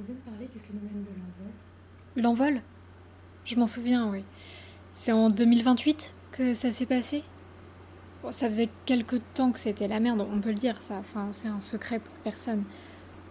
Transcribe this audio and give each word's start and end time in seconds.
pouvez 0.00 0.14
me 0.14 0.20
parler 0.20 0.48
du 0.52 0.58
phénomène 0.58 1.04
de 1.04 1.10
l'envol? 1.10 2.54
L'envol? 2.54 2.62
Je 3.44 3.56
m'en 3.56 3.66
souviens, 3.66 4.10
oui. 4.10 4.24
C'est 4.90 5.12
en 5.12 5.28
2028 5.28 6.14
que 6.32 6.54
ça 6.54 6.72
s'est 6.72 6.86
passé? 6.86 7.22
Ça 8.30 8.46
faisait 8.46 8.68
quelque 8.84 9.16
temps 9.34 9.50
que 9.50 9.58
c'était 9.58 9.88
la 9.88 10.00
merde, 10.00 10.26
on 10.30 10.40
peut 10.40 10.50
le 10.50 10.54
dire, 10.54 10.82
ça. 10.82 10.96
Enfin, 10.98 11.28
c'est 11.32 11.48
un 11.48 11.60
secret 11.60 11.98
pour 11.98 12.14
personne. 12.16 12.64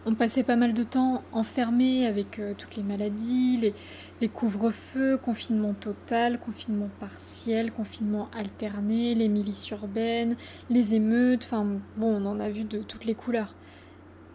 On 0.05 0.15
passait 0.15 0.43
pas 0.43 0.55
mal 0.55 0.73
de 0.73 0.83
temps 0.83 1.23
enfermés 1.33 2.07
avec 2.07 2.39
euh, 2.39 2.53
toutes 2.57 2.77
les 2.77 2.83
maladies, 2.83 3.57
les, 3.57 3.75
les 4.21 4.29
couvre-feux, 4.29 5.17
confinement 5.17 5.73
total, 5.73 6.39
confinement 6.39 6.89
partiel, 6.99 7.71
confinement 7.71 8.29
alterné, 8.33 9.13
les 9.13 9.27
milices 9.27 9.69
urbaines, 9.71 10.37
les 10.69 10.95
émeutes, 10.95 11.43
enfin 11.45 11.65
bon, 11.97 12.23
on 12.23 12.25
en 12.25 12.39
a 12.39 12.49
vu 12.49 12.63
de 12.63 12.79
toutes 12.79 13.03
les 13.05 13.13
couleurs. 13.13 13.53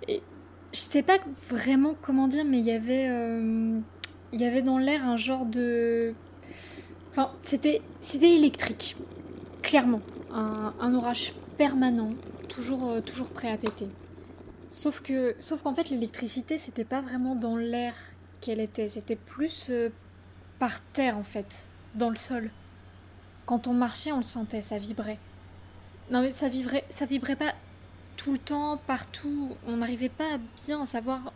Et 0.06 0.22
je 0.74 0.80
sais 0.80 1.02
pas 1.02 1.18
vraiment 1.48 1.94
comment 2.02 2.26
dire, 2.26 2.44
mais 2.44 2.58
il 2.58 2.64
y 2.66 2.72
avait, 2.72 3.08
euh, 3.08 3.78
y 4.32 4.44
avait 4.44 4.62
dans 4.62 4.78
l'air 4.78 5.06
un 5.06 5.16
genre 5.16 5.46
de, 5.46 6.14
enfin 7.10 7.30
c'était, 7.44 7.80
c'était 8.00 8.34
électrique, 8.34 8.96
clairement, 9.62 10.02
un, 10.32 10.74
un 10.80 10.94
orage 10.94 11.32
permanent, 11.56 12.12
toujours, 12.48 12.90
euh, 12.90 13.00
toujours 13.00 13.30
prêt 13.30 13.50
à 13.50 13.56
péter. 13.56 13.88
Sauf 14.68 15.00
que, 15.00 15.36
sauf 15.38 15.62
qu'en 15.62 15.72
fait, 15.74 15.88
l'électricité, 15.90 16.58
c'était 16.58 16.84
pas 16.84 17.00
vraiment 17.00 17.36
dans 17.36 17.56
l'air 17.56 17.94
qu'elle 18.40 18.58
était, 18.58 18.88
c'était 18.88 19.14
plus 19.14 19.68
euh, 19.70 19.90
par 20.58 20.80
terre 20.92 21.16
en 21.16 21.22
fait, 21.22 21.68
dans 21.94 22.10
le 22.10 22.16
sol. 22.16 22.50
Quand 23.46 23.68
on 23.68 23.74
marchait, 23.74 24.10
on 24.10 24.16
le 24.16 24.22
sentait, 24.24 24.62
ça 24.62 24.78
vibrait. 24.78 25.18
Non 26.10 26.20
mais 26.20 26.32
ça 26.32 26.48
vibrait, 26.48 26.84
ça 26.90 27.06
vibrait 27.06 27.36
pas 27.36 27.54
tout 28.16 28.32
le 28.32 28.38
temps, 28.38 28.78
partout. 28.86 29.56
On 29.66 29.78
n'arrivait 29.78 30.08
pas 30.08 30.34
à 30.34 30.38
bien 30.66 30.86
savoir 30.86 31.32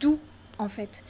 d'où 0.00 0.18
en 0.58 0.68
fait. 0.68 1.02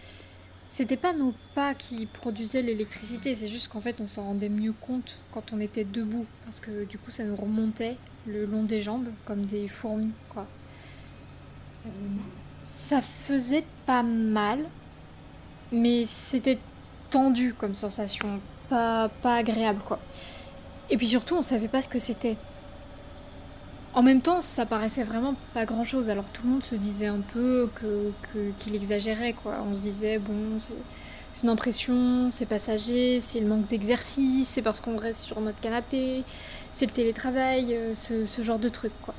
C'était 0.67 0.97
pas 0.97 1.13
nos 1.13 1.33
pas 1.55 1.75
qui 1.75 2.07
produisaient 2.07 2.63
l'électricité, 2.63 3.37
c'est 3.37 3.49
juste 3.49 3.69
qu'en 3.69 3.81
fait 3.81 4.01
on 4.01 4.09
s'en 4.09 4.25
rendait 4.25 4.49
mieux 4.49 4.73
compte 4.73 5.17
quand 5.33 5.53
on 5.53 5.61
était 5.61 5.85
debout, 5.85 6.27
parce 6.45 6.59
que 6.59 6.85
du 6.85 6.99
coup 6.99 7.13
ça 7.13 7.23
nous 7.23 7.37
remontait 7.37 7.97
le 8.27 8.47
long 8.47 8.65
des 8.65 8.83
jambes 8.83 9.07
comme 9.25 9.47
des 9.47 9.69
fourmis 9.69 10.11
quoi. 10.29 10.45
Ça 11.73 11.89
Ça 12.65 13.01
faisait 13.01 13.65
pas 13.87 14.03
mal, 14.03 14.67
mais 15.71 16.05
c'était 16.05 16.59
tendu 17.11 17.55
comme 17.55 17.77
sensation, 17.77 18.41
pas, 18.69 19.09
pas 19.09 19.37
agréable 19.37 19.81
quoi. 19.87 20.01
Et 20.91 20.97
puis 20.97 21.07
surtout, 21.07 21.37
on 21.37 21.43
savait 21.43 21.69
pas 21.69 21.83
ce 21.83 21.89
que 21.89 21.99
c'était. 21.99 22.37
En 23.97 24.03
même 24.03 24.21
temps, 24.21 24.43
ça 24.43 24.67
paraissait 24.67 25.05
vraiment 25.05 25.35
pas 25.55 25.65
grand 25.65 25.83
chose, 25.85 26.11
alors 26.11 26.27
tout 26.27 26.43
le 26.45 26.51
monde 26.51 26.63
se 26.63 26.75
disait 26.75 27.07
un 27.07 27.21
peu 27.33 27.71
que, 27.75 28.13
qu'il 28.59 28.75
exagérait 28.75 29.33
quoi. 29.33 29.55
On 29.67 29.75
se 29.75 29.81
disait, 29.81 30.19
bon, 30.19 30.59
c'est, 30.59 31.43
une 31.43 31.49
impression, 31.49 32.31
c'est 32.31 32.45
passager, 32.45 33.23
c'est 33.23 33.41
le 33.41 33.47
manque 33.47 33.67
d'exercice, 33.69 34.49
c'est 34.49 34.61
parce 34.61 34.81
qu'on 34.81 34.99
reste 34.99 35.23
sur 35.23 35.41
notre 35.41 35.59
canapé, 35.61 36.25
c'est 36.75 36.85
le 36.85 36.93
télétravail, 36.93 37.75
euh, 37.75 37.95
ce, 37.95 38.27
ce 38.27 38.43
genre 38.43 38.59
de 38.59 38.69
truc 38.69 38.93
quoi. 39.01 39.15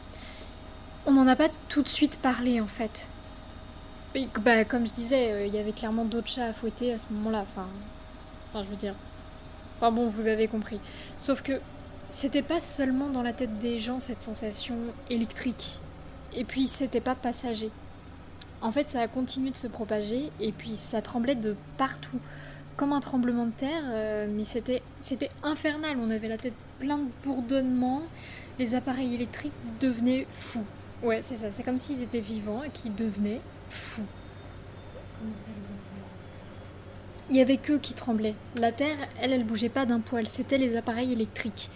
On 1.08 1.12
n'en 1.12 1.28
a 1.28 1.36
pas 1.36 1.50
tout 1.70 1.82
de 1.82 1.90
suite 1.90 2.20
parlé 2.22 2.62
en 2.62 2.68
fait. 2.68 3.08
Bah, 4.42 4.64
comme 4.64 4.86
je 4.86 4.94
disais, 4.94 5.32
euh, 5.32 5.46
il 5.48 5.56
y 5.56 5.58
avait 5.58 5.72
clairement 5.72 6.06
d'autres 6.06 6.28
chats 6.28 6.46
à 6.46 6.54
fouetter 6.54 6.94
à 6.94 7.00
ce 7.00 7.06
moment-là. 7.12 7.46
Enfin, 7.52 7.66
enfin, 8.54 8.64
je 8.64 8.70
veux 8.70 8.76
dire. 8.76 8.94
Enfin 9.78 9.92
bon, 9.92 10.08
vous 10.08 10.28
avez 10.28 10.48
compris. 10.48 10.80
Sauf 11.18 11.42
que 11.42 11.60
c'était 12.10 12.42
pas 12.42 12.60
seulement 12.60 13.10
dans 13.10 13.22
la 13.22 13.34
tête 13.34 13.60
des 13.60 13.80
gens 13.80 14.00
cette 14.00 14.24
sensation 14.24 14.76
électrique. 15.10 15.80
Et 16.34 16.44
puis 16.44 16.68
c'était 16.68 17.02
pas 17.02 17.16
passager. 17.16 17.70
En 18.62 18.72
fait, 18.72 18.90
ça 18.90 19.02
a 19.02 19.08
continué 19.08 19.52
de 19.52 19.56
se 19.56 19.68
propager 19.68 20.32
et 20.40 20.52
puis 20.52 20.76
ça 20.76 21.02
tremblait 21.02 21.36
de 21.36 21.56
partout. 21.78 22.20
Comme 22.76 22.94
un 22.94 23.00
tremblement 23.00 23.46
de 23.48 23.52
terre, 23.52 23.84
euh, 23.86 24.28
mais 24.30 24.44
c'était 24.44 24.82
infernal. 25.44 25.98
On 26.00 26.12
avait 26.12 26.28
la 26.28 26.38
tête 26.38 26.54
pleine 26.80 27.08
de 27.08 27.12
bourdonnements. 27.24 28.04
Les 28.60 28.76
appareils 28.76 29.16
électriques 29.16 29.54
devenaient 29.80 30.28
fous. 30.32 30.66
Ouais, 31.04 31.22
c'est 31.22 31.36
ça. 31.36 31.52
C'est 31.52 31.64
comme 31.64 31.78
s'ils 31.78 32.02
étaient 32.04 32.20
vivants 32.20 32.64
et 32.64 32.70
qu'ils 32.70 32.94
devenaient 32.94 33.42
fous. 33.70 34.06
Il 37.30 37.36
y 37.36 37.42
avait 37.42 37.58
qu'eux 37.58 37.80
qui 37.80 37.94
tremblaient. 37.94 38.36
La 38.56 38.72
Terre, 38.72 38.98
elle, 39.20 39.34
elle 39.34 39.44
bougeait 39.44 39.70
pas 39.70 39.86
d'un 39.86 40.00
poil. 40.00 40.28
C'était 40.28 40.58
les 40.58 40.76
appareils 40.76 41.12
électriques. 41.12 41.70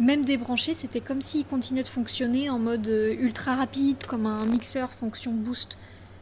Même 0.00 0.24
débranchés, 0.24 0.74
c'était 0.74 1.00
comme 1.00 1.20
s'ils 1.20 1.44
continuaient 1.44 1.84
de 1.84 1.88
fonctionner 1.88 2.50
en 2.50 2.58
mode 2.58 2.88
euh, 2.88 3.14
ultra 3.14 3.54
rapide, 3.54 4.04
comme 4.08 4.26
un 4.26 4.44
mixeur 4.44 4.90
fonction 4.92 5.30
boost. 5.30 5.78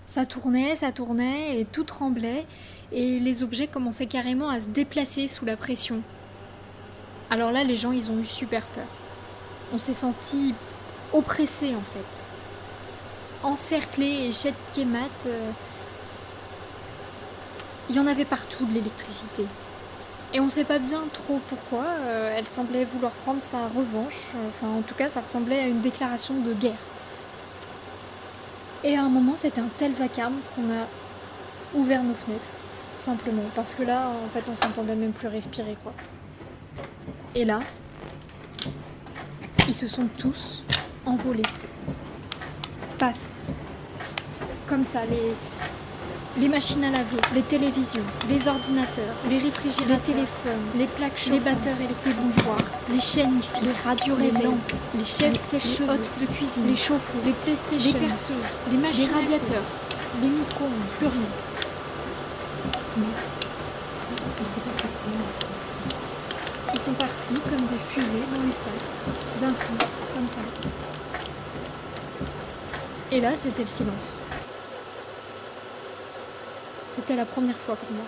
Ça 0.06 0.27
tournait, 0.27 0.75
ça 0.75 0.93
tournait, 0.93 1.59
et 1.59 1.65
tout 1.65 1.84
tremblait, 1.84 2.44
et 2.93 3.19
les 3.19 3.43
objets 3.43 3.69
commençaient 3.69 4.06
carrément 4.06 4.50
à 4.50 4.61
se 4.61 4.69
déplacer 4.69 5.27
sous 5.27 5.47
la 5.47 5.56
pression. 5.56 6.03
Alors 7.31 7.50
là, 7.50 7.65
les 7.65 7.78
gens, 7.78 7.93
ils 7.93 8.11
ont 8.11 8.19
eu 8.19 8.27
super 8.27 8.66
peur. 8.66 8.84
On 9.72 9.78
s'est 9.78 9.94
senti 9.94 10.53
oppressés, 11.15 11.75
en 11.75 11.81
fait. 11.81 12.22
Encerclés 13.43 14.28
et 14.28 14.53
Kemat, 14.75 15.09
euh, 15.25 15.50
il 17.88 17.97
y 17.97 18.00
en 18.00 18.06
avait 18.06 18.27
partout 18.27 18.66
de 18.66 18.75
l'électricité. 18.75 19.47
Et 20.34 20.41
on 20.41 20.48
sait 20.48 20.65
pas 20.65 20.78
bien 20.78 21.04
trop 21.12 21.41
pourquoi. 21.48 21.84
euh, 21.84 22.34
elle 22.37 22.47
semblait 22.47 22.84
vouloir 22.87 23.12
prendre 23.12 23.43
sa 23.43 23.69
revanche. 23.69 24.28
Enfin, 24.48 24.72
en 24.72 24.82
tout 24.82 24.94
cas, 24.94 25.09
ça 25.09 25.20
ressemblait 25.20 25.59
à 25.59 25.66
une 25.66 25.81
déclaration 25.81 26.34
de 26.41 26.54
guerre. 26.54 26.81
Et 28.82 28.97
à 28.97 29.03
un 29.03 29.09
moment, 29.09 29.37
c'était 29.37 29.60
un 29.60 29.69
tel 29.78 29.93
vacarme 29.93 30.37
qu'on 30.54 30.62
a 30.62 30.87
ouvert 31.75 32.03
nos 32.03 32.15
fenêtres. 32.15 32.48
Simplement. 32.94 33.44
Parce 33.54 33.75
que 33.75 33.82
là, 33.82 34.09
en 34.09 34.28
fait, 34.31 34.44
on 34.50 34.56
s'entendait 34.56 34.94
même 34.94 35.12
plus 35.12 35.28
respirer, 35.28 35.76
quoi. 35.82 35.93
Et 37.34 37.44
là, 37.44 37.59
ils 39.69 39.75
se 39.75 39.87
sont 39.87 40.09
tous 40.19 40.62
envolés. 41.06 41.43
Paf. 42.99 43.16
Comme 44.66 44.84
ça, 44.84 45.04
les, 45.04 45.34
les 46.38 46.48
machines 46.48 46.82
à 46.84 46.91
laver, 46.91 47.20
les 47.34 47.43
télévisions, 47.43 48.03
les 48.28 48.48
ordinateurs, 48.48 49.15
les 49.28 49.38
réfrigérateurs, 49.38 49.98
les 50.06 50.12
téléphones, 50.12 50.66
les 50.78 50.87
plaques 50.87 51.19
chauffantes, 51.19 51.44
les 51.44 51.53
batteurs 51.53 51.81
électriques, 51.81 52.16
les 52.16 52.43
bougeoirs, 52.43 52.65
les 52.91 53.00
chaînes 53.00 53.38
IFI, 53.38 53.65
les 53.65 53.72
radios 53.84 54.16
les 54.16 54.31
lampes, 54.31 54.72
les 54.97 55.04
chefs, 55.04 55.53
les 55.53 55.59
les 55.59 55.91
hôtes 55.91 56.12
de 56.20 56.26
cuisine, 56.26 56.66
les 56.66 56.76
chauffe-eau, 56.76 57.19
les 57.25 57.32
PlayStation, 57.32 57.98
les 58.00 58.06
perceuses, 58.06 58.56
les 58.70 58.78
machines, 58.78 59.09
les 59.09 59.15
radiateurs, 59.15 59.62
les 60.22 60.28
micro-ondes, 60.28 60.72
plus 60.98 61.06
rien. 61.09 61.31
Ils 66.75 66.81
sont 66.81 66.93
partis 66.93 67.34
comme 67.34 67.66
des 67.66 67.82
fusées 67.91 68.25
dans 68.34 68.43
l'espace, 68.43 69.00
d'un 69.41 69.50
coup, 69.50 69.87
comme 70.14 70.28
ça. 70.28 70.41
Et 73.10 73.20
là, 73.20 73.32
c'était 73.37 73.62
le 73.62 73.69
silence. 73.69 74.22
C'était 76.95 77.17
la 77.17 77.25
première 77.25 77.57
fois 77.57 77.75
pour 77.75 77.91
moi. 77.91 78.05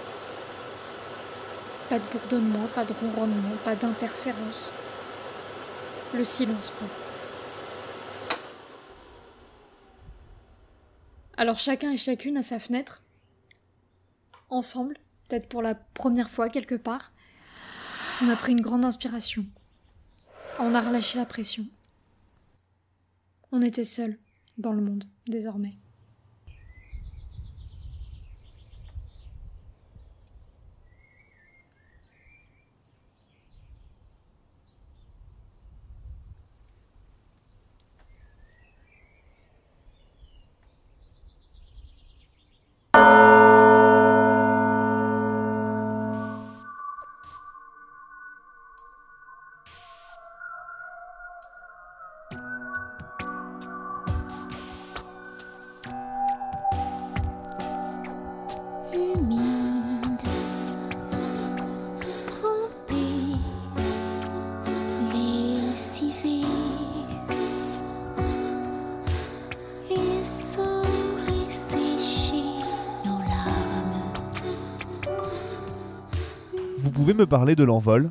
Pas 1.89 1.99
de 1.99 2.05
bourdonnement, 2.13 2.67
pas 2.75 2.85
de 2.85 2.93
ronronnement, 2.93 3.57
pas 3.65 3.75
d'interférence. 3.75 4.69
Le 6.13 6.23
silence, 6.23 6.75
quoi. 6.79 6.87
Alors 11.39 11.59
chacun 11.59 11.93
et 11.93 11.97
chacune 11.97 12.37
à 12.37 12.43
sa 12.43 12.61
fenêtre, 12.61 13.03
ensemble, 14.51 14.99
peut-être 15.29 15.49
pour 15.49 15.63
la 15.63 15.75
première 15.75 16.29
fois 16.29 16.51
quelque 16.51 16.75
part, 16.75 17.11
on 18.21 18.29
a 18.29 18.37
pris 18.37 18.53
une 18.53 18.61
grande 18.61 18.85
inspiration. 18.85 19.47
On 20.59 20.75
a 20.75 20.83
relâché 20.83 21.19
la 21.19 21.25
pression. 21.25 21.65
On 23.51 23.63
était 23.63 23.85
seuls 23.85 24.19
dans 24.59 24.73
le 24.73 24.83
monde, 24.83 25.05
désormais. 25.27 25.73
Pouvez 76.95 77.13
me 77.13 77.27
parler 77.27 77.57
de 77.57 77.65
l'envol? 77.65 78.11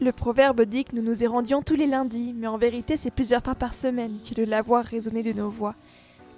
Le 0.00 0.10
proverbe 0.10 0.62
dit 0.62 0.84
que 0.84 0.94
nous 0.96 1.02
nous 1.02 1.22
y 1.22 1.26
rendions 1.28 1.62
tous 1.62 1.76
les 1.76 1.86
lundis, 1.86 2.34
mais 2.36 2.48
en 2.48 2.58
vérité 2.58 2.96
c'est 2.96 3.12
plusieurs 3.12 3.44
fois 3.44 3.54
par 3.54 3.74
semaine 3.74 4.18
que 4.28 4.38
le 4.40 4.44
lavoir 4.44 4.84
résonnait 4.84 5.22
de 5.22 5.32
nos 5.32 5.48
voix. 5.48 5.76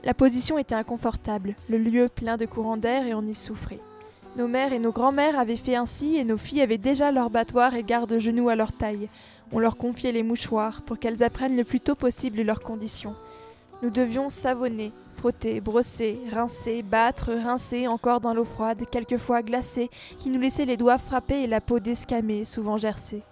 La 0.04 0.12
position 0.12 0.58
était 0.58 0.74
inconfortable, 0.74 1.54
le 1.70 1.78
lieu 1.78 2.08
plein 2.14 2.36
de 2.36 2.44
courants 2.44 2.76
d'air 2.76 3.06
et 3.06 3.14
on 3.14 3.26
y 3.26 3.32
souffrait. 3.32 3.80
Nos 4.36 4.46
mères 4.46 4.74
et 4.74 4.78
nos 4.78 4.92
grands-mères 4.92 5.38
avaient 5.38 5.56
fait 5.56 5.74
ainsi 5.74 6.16
et 6.16 6.24
nos 6.24 6.36
filles 6.36 6.60
avaient 6.60 6.78
déjà 6.78 7.10
leur 7.12 7.30
battoir 7.30 7.74
et 7.74 7.82
garde-genoux 7.82 8.50
à 8.50 8.56
leur 8.56 8.72
taille. 8.72 9.08
On 9.50 9.58
leur 9.58 9.78
confiait 9.78 10.12
les 10.12 10.22
mouchoirs 10.22 10.82
pour 10.82 10.98
qu'elles 10.98 11.22
apprennent 11.22 11.56
le 11.56 11.64
plus 11.64 11.80
tôt 11.80 11.94
possible 11.94 12.42
leurs 12.42 12.60
conditions. 12.60 13.14
Nous 13.82 13.90
devions 13.90 14.28
savonner, 14.28 14.92
frotter, 15.16 15.60
brosser, 15.60 16.18
rincer, 16.30 16.82
battre, 16.82 17.32
rincer 17.32 17.88
encore 17.88 18.20
dans 18.20 18.34
l'eau 18.34 18.44
froide, 18.44 18.82
quelquefois 18.90 19.42
glacée, 19.42 19.88
qui 20.18 20.28
nous 20.28 20.38
laissait 20.38 20.66
les 20.66 20.76
doigts 20.76 20.98
frappés 20.98 21.42
et 21.42 21.46
la 21.46 21.62
peau 21.62 21.80
descamée, 21.80 22.44
souvent 22.44 22.76
gercée. 22.76 23.22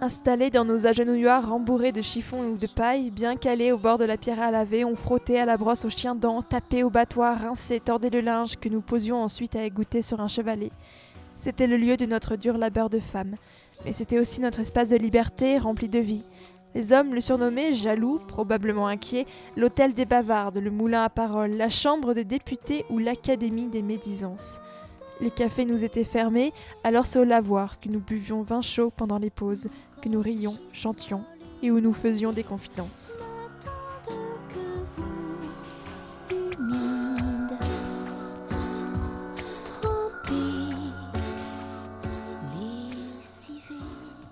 Installés 0.00 0.50
dans 0.50 0.64
nos 0.64 0.86
agenouilloirs 0.86 1.50
rembourrés 1.50 1.92
de 1.92 2.00
chiffon 2.00 2.48
ou 2.48 2.56
de 2.56 2.66
paille, 2.66 3.10
bien 3.10 3.36
calés 3.36 3.72
au 3.72 3.78
bord 3.78 3.98
de 3.98 4.04
la 4.04 4.16
pierre 4.16 4.40
à 4.40 4.50
laver, 4.50 4.86
on 4.86 4.96
frottait 4.96 5.38
à 5.38 5.44
la 5.44 5.58
brosse 5.58 5.84
aux 5.84 5.90
chiens 5.90 6.14
dents, 6.14 6.40
tapait 6.40 6.82
au 6.82 6.90
battoir, 6.90 7.42
rinçait, 7.42 7.78
tordait 7.78 8.10
le 8.10 8.22
linge 8.22 8.56
que 8.56 8.70
nous 8.70 8.80
posions 8.80 9.22
ensuite 9.22 9.54
à 9.54 9.64
égoutter 9.64 10.00
sur 10.00 10.20
un 10.20 10.28
chevalet. 10.28 10.70
C'était 11.36 11.66
le 11.66 11.76
lieu 11.76 11.96
de 11.96 12.06
notre 12.06 12.36
dur 12.36 12.56
labeur 12.56 12.88
de 12.88 13.00
femme, 13.00 13.36
mais 13.84 13.92
c'était 13.92 14.18
aussi 14.18 14.40
notre 14.40 14.60
espace 14.60 14.88
de 14.88 14.96
liberté 14.96 15.58
rempli 15.58 15.88
de 15.88 15.98
vie. 15.98 16.24
Les 16.74 16.92
hommes 16.92 17.14
le 17.14 17.20
surnommaient, 17.20 17.72
jaloux, 17.72 18.18
probablement 18.26 18.88
inquiets, 18.88 19.26
l'hôtel 19.56 19.94
des 19.94 20.06
bavardes, 20.06 20.58
le 20.58 20.72
moulin 20.72 21.04
à 21.04 21.08
parole, 21.08 21.52
la 21.52 21.68
chambre 21.68 22.14
des 22.14 22.24
députés 22.24 22.84
ou 22.90 22.98
l'académie 22.98 23.68
des 23.68 23.82
médisances. 23.82 24.60
Les 25.20 25.30
cafés 25.30 25.64
nous 25.64 25.84
étaient 25.84 26.02
fermés, 26.02 26.52
alors 26.82 27.06
c'est 27.06 27.20
au 27.20 27.24
lavoir 27.24 27.78
que 27.78 27.88
nous 27.88 28.00
buvions 28.00 28.42
vin 28.42 28.60
chaud 28.60 28.90
pendant 28.90 29.18
les 29.18 29.30
pauses, 29.30 29.68
que 30.02 30.08
nous 30.08 30.20
rions, 30.20 30.58
chantions 30.72 31.22
et 31.62 31.70
où 31.70 31.78
nous 31.78 31.92
faisions 31.92 32.32
des 32.32 32.42
confidences. 32.42 33.16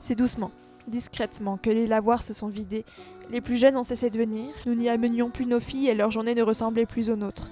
C'est 0.00 0.16
doucement, 0.16 0.50
discrètement, 0.88 1.56
que 1.56 1.70
les 1.70 1.86
lavoirs 1.86 2.22
se 2.22 2.32
sont 2.32 2.48
vidés. 2.48 2.84
Les 3.30 3.40
plus 3.40 3.56
jeunes 3.56 3.76
ont 3.76 3.82
cessé 3.82 4.10
de 4.10 4.18
venir, 4.18 4.52
nous 4.66 4.74
n'y 4.74 4.88
amenions 4.88 5.30
plus 5.30 5.46
nos 5.46 5.60
filles 5.60 5.88
et 5.88 5.94
leur 5.94 6.10
journée 6.10 6.34
ne 6.34 6.42
ressemblait 6.42 6.86
plus 6.86 7.10
aux 7.10 7.16
nôtres. 7.16 7.50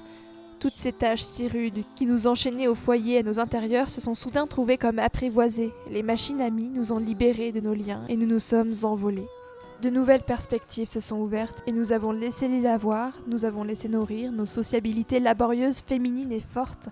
Toutes 0.61 0.77
ces 0.77 0.93
tâches 0.93 1.23
si 1.23 1.49
rudes 1.49 1.85
qui 1.97 2.05
nous 2.05 2.27
enchaînaient 2.27 2.69
au 2.69 2.75
foyer 2.75 3.19
à 3.19 3.23
nos 3.23 3.39
intérieurs 3.39 3.89
se 3.89 4.03
sont 4.03 4.15
soudain 4.15 4.47
trouvées 4.47 4.77
comme 4.77 4.99
apprivoisées. 4.99 5.73
Les 5.91 6.03
machines 6.03 6.43
amies 6.43 6.69
nous 6.69 6.93
ont 6.93 6.99
libérés 6.99 7.51
de 7.51 7.61
nos 7.61 7.73
liens 7.73 8.05
et 8.11 8.17
nous 8.17 8.27
nous 8.27 8.41
sommes 8.41 8.75
envolés. 8.83 9.27
De 9.83 9.89
nouvelles 9.89 10.23
perspectives 10.23 10.91
se 10.91 11.01
sont 11.01 11.17
ouvertes 11.17 11.63
et 11.67 11.73
nous 11.73 11.93
avons 11.93 12.13
laissé 12.13 12.47
les 12.47 12.61
lavoirs, 12.61 13.15
nous 13.27 13.47
avons 13.47 13.65
laissé 13.65 13.89
nourrir 13.89 14.33
nos 14.33 14.45
sociabilités 14.45 15.19
laborieuses, 15.19 15.81
féminines 15.81 16.33
et 16.33 16.41
fortes. 16.41 16.91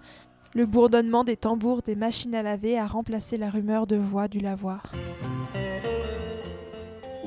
Le 0.54 0.64
bourdonnement 0.64 1.22
des 1.22 1.36
tambours 1.36 1.82
des 1.82 1.94
machines 1.94 2.34
à 2.34 2.42
laver 2.42 2.78
a 2.78 2.86
remplacé 2.86 3.36
la 3.36 3.50
rumeur 3.50 3.86
de 3.86 3.96
voix 3.96 4.28
du 4.28 4.40
lavoir. 4.40 4.92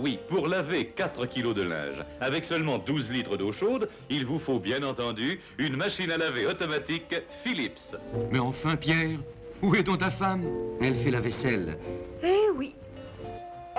Oui, 0.01 0.17
pour 0.29 0.47
laver 0.47 0.87
4 0.95 1.27
kilos 1.27 1.53
de 1.53 1.61
linge 1.61 2.03
avec 2.21 2.45
seulement 2.45 2.79
12 2.79 3.11
litres 3.11 3.37
d'eau 3.37 3.53
chaude, 3.53 3.87
il 4.09 4.25
vous 4.25 4.39
faut 4.39 4.57
bien 4.57 4.81
entendu 4.81 5.39
une 5.59 5.75
machine 5.77 6.09
à 6.09 6.17
laver 6.17 6.47
automatique 6.47 7.15
Philips. 7.43 7.95
Mais 8.31 8.39
enfin, 8.39 8.77
Pierre, 8.77 9.19
où 9.61 9.75
est 9.75 9.83
donc 9.83 9.99
ta 9.99 10.09
femme? 10.09 10.43
Elle 10.81 10.95
fait 11.03 11.11
la 11.11 11.19
vaisselle. 11.19 11.77
Eh 12.23 12.49
oui. 12.55 12.73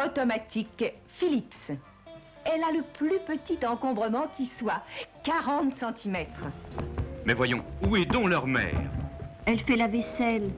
Automatique 0.05 0.85
Philips. 1.19 1.73
Elle 2.45 2.63
a 2.63 2.71
le 2.73 2.85
plus 2.97 3.19
petit 3.27 3.59
encombrement 3.67 4.29
qui 4.37 4.49
soit, 4.61 4.83
40 5.25 5.75
cm. 5.81 6.27
Mais 7.25 7.35
voyons, 7.35 7.65
où 7.85 7.97
est 7.97 8.05
donc 8.05 8.29
leur 8.29 8.47
mère? 8.47 8.81
Elle 9.47 9.59
fait 9.59 9.77
la 9.77 9.89
vaisselle. 9.89 10.51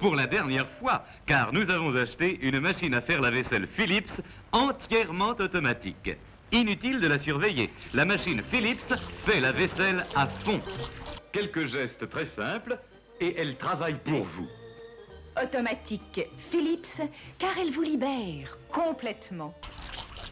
Pour 0.00 0.14
la 0.14 0.26
dernière 0.28 0.68
fois, 0.78 1.04
car 1.26 1.52
nous 1.52 1.68
avons 1.68 1.94
acheté 1.96 2.38
une 2.42 2.60
machine 2.60 2.94
à 2.94 3.00
faire 3.00 3.20
la 3.20 3.30
vaisselle 3.30 3.66
Philips 3.76 4.12
entièrement 4.52 5.30
automatique. 5.30 6.10
Inutile 6.52 7.00
de 7.00 7.08
la 7.08 7.18
surveiller. 7.18 7.70
La 7.94 8.04
machine 8.04 8.42
Philips 8.50 8.94
fait 9.26 9.40
la 9.40 9.50
vaisselle 9.50 10.06
à 10.14 10.28
fond. 10.44 10.60
Quelques 11.32 11.66
gestes 11.66 12.08
très 12.08 12.26
simples 12.36 12.78
et 13.20 13.34
elle 13.36 13.56
travaille 13.56 13.98
pour 14.04 14.24
vous. 14.24 14.46
Automatique 15.42 16.20
Philips, 16.50 16.86
car 17.38 17.58
elle 17.58 17.72
vous 17.72 17.82
libère 17.82 18.56
complètement. 18.72 19.52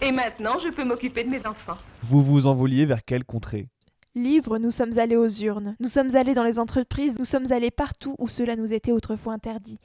Et 0.01 0.13
maintenant, 0.13 0.59
je 0.61 0.69
peux 0.71 0.85
m'occuper 0.85 1.25
de 1.25 1.31
mes 1.31 1.45
enfants. 1.47 1.79
Vous 2.03 2.23
vous 2.23 2.47
envoliez 2.47 2.87
vers 2.87 3.05
quelle 3.05 3.25
contrée? 3.25 3.69
Livres, 4.17 4.57
nous 4.57 4.71
sommes 4.71 4.99
allés 4.99 5.15
aux 5.15 5.29
urnes, 5.29 5.77
nous 5.79 5.91
sommes 5.91 6.17
allés 6.17 6.33
dans 6.33 6.43
les 6.43 6.59
entreprises, 6.59 7.19
nous 7.19 7.27
sommes 7.27 7.53
allés 7.53 7.71
partout 7.71 8.15
où 8.19 8.29
cela 8.29 8.57
nous 8.57 8.73
était 8.73 8.91
autrefois 8.91 9.35
interdit. 9.35 9.79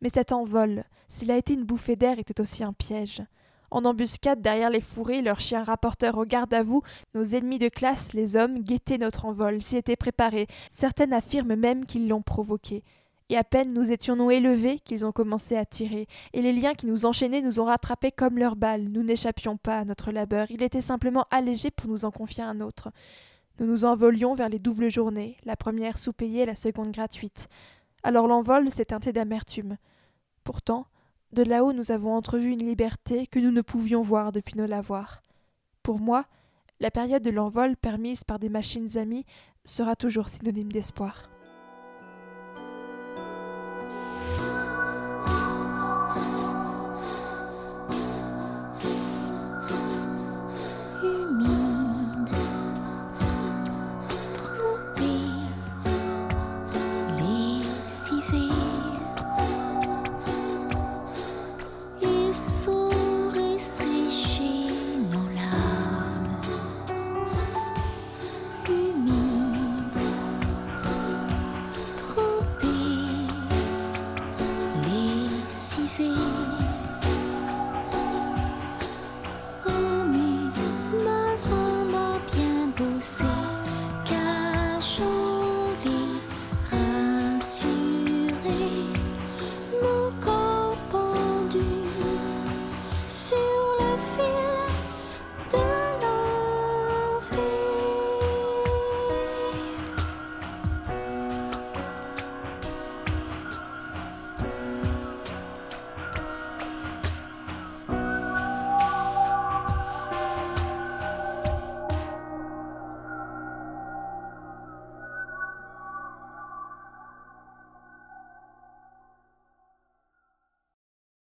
Mais 0.00 0.08
cet 0.12 0.32
envol, 0.32 0.82
s'il 1.06 1.30
a 1.30 1.36
été 1.36 1.54
une 1.54 1.62
bouffée 1.62 1.94
d'air, 1.94 2.18
était 2.18 2.40
aussi 2.40 2.64
un 2.64 2.72
piège. 2.72 3.22
En 3.70 3.84
embuscade 3.84 4.42
derrière 4.42 4.70
les 4.70 4.80
fourrés, 4.80 5.22
leurs 5.22 5.38
chiens 5.38 5.62
rapporteurs 5.62 6.18
au 6.18 6.24
garde 6.24 6.52
à 6.52 6.64
vous, 6.64 6.82
nos 7.14 7.22
ennemis 7.22 7.60
de 7.60 7.68
classe, 7.68 8.12
les 8.12 8.34
hommes, 8.34 8.58
guettaient 8.58 8.98
notre 8.98 9.24
envol, 9.24 9.62
s'y 9.62 9.76
étaient 9.76 9.94
préparés. 9.94 10.48
Certaines 10.68 11.12
affirment 11.12 11.54
même 11.54 11.86
qu'ils 11.86 12.08
l'ont 12.08 12.22
provoqué. 12.22 12.82
Et 13.28 13.36
à 13.36 13.44
peine 13.44 13.72
nous 13.72 13.92
étions-nous 13.92 14.32
élevés 14.32 14.80
qu'ils 14.80 15.06
ont 15.06 15.12
commencé 15.12 15.56
à 15.56 15.64
tirer, 15.64 16.08
et 16.32 16.42
les 16.42 16.52
liens 16.52 16.74
qui 16.74 16.86
nous 16.86 17.06
enchaînaient 17.06 17.40
nous 17.40 17.60
ont 17.60 17.66
rattrapés 17.66 18.10
comme 18.10 18.36
leurs 18.36 18.56
balles. 18.56 18.88
Nous 18.88 19.04
n'échappions 19.04 19.56
pas 19.56 19.78
à 19.78 19.84
notre 19.84 20.10
labeur, 20.10 20.50
il 20.50 20.64
était 20.64 20.80
simplement 20.80 21.26
allégé 21.30 21.70
pour 21.70 21.88
nous 21.88 22.04
en 22.04 22.10
confier 22.10 22.42
un 22.42 22.60
autre. 22.60 22.90
Nous 23.58 23.66
nous 23.66 23.84
envolions 23.84 24.34
vers 24.34 24.48
les 24.48 24.58
doubles 24.58 24.90
journées, 24.90 25.38
la 25.44 25.56
première 25.56 25.98
sous-payée, 25.98 26.44
la 26.44 26.54
seconde 26.54 26.92
gratuite. 26.92 27.48
Alors 28.02 28.26
l'envol 28.26 28.70
s'est 28.70 28.86
teinté 28.86 29.12
d'amertume. 29.12 29.78
Pourtant, 30.44 30.86
de 31.32 31.42
là-haut 31.42 31.72
nous 31.72 31.90
avons 31.90 32.14
entrevu 32.14 32.50
une 32.50 32.64
liberté 32.64 33.26
que 33.26 33.38
nous 33.38 33.50
ne 33.50 33.62
pouvions 33.62 34.02
voir 34.02 34.30
depuis 34.30 34.56
nos 34.56 34.66
lavoirs. 34.66 35.22
Pour 35.82 36.00
moi, 36.00 36.26
la 36.80 36.90
période 36.90 37.22
de 37.22 37.30
l'envol 37.30 37.76
permise 37.76 38.24
par 38.24 38.38
des 38.38 38.50
machines 38.50 38.98
amies 38.98 39.24
sera 39.64 39.96
toujours 39.96 40.28
synonyme 40.28 40.70
d'espoir. 40.70 41.30